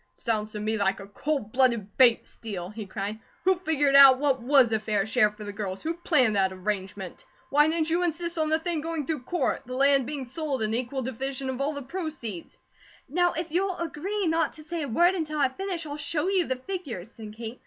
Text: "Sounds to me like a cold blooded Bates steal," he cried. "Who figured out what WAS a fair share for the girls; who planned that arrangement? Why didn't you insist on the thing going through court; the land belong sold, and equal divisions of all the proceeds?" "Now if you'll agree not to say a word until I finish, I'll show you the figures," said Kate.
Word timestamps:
"Sounds 0.15 0.51
to 0.53 0.59
me 0.59 0.77
like 0.77 0.99
a 0.99 1.05
cold 1.05 1.51
blooded 1.51 1.95
Bates 1.95 2.27
steal," 2.27 2.69
he 2.71 2.87
cried. 2.87 3.19
"Who 3.43 3.53
figured 3.53 3.95
out 3.95 4.17
what 4.17 4.41
WAS 4.41 4.71
a 4.71 4.79
fair 4.79 5.05
share 5.05 5.29
for 5.29 5.43
the 5.43 5.53
girls; 5.53 5.83
who 5.83 5.93
planned 5.93 6.35
that 6.35 6.51
arrangement? 6.51 7.23
Why 7.51 7.67
didn't 7.67 7.91
you 7.91 8.01
insist 8.01 8.35
on 8.39 8.49
the 8.49 8.57
thing 8.57 8.81
going 8.81 9.05
through 9.05 9.21
court; 9.25 9.61
the 9.67 9.75
land 9.75 10.07
belong 10.07 10.25
sold, 10.25 10.63
and 10.63 10.73
equal 10.73 11.03
divisions 11.03 11.51
of 11.51 11.61
all 11.61 11.73
the 11.73 11.83
proceeds?" 11.83 12.57
"Now 13.07 13.33
if 13.33 13.51
you'll 13.51 13.77
agree 13.77 14.25
not 14.25 14.53
to 14.53 14.63
say 14.63 14.81
a 14.81 14.87
word 14.87 15.13
until 15.13 15.37
I 15.37 15.49
finish, 15.49 15.85
I'll 15.85 15.97
show 15.97 16.29
you 16.29 16.45
the 16.47 16.55
figures," 16.55 17.09
said 17.15 17.35
Kate. 17.37 17.59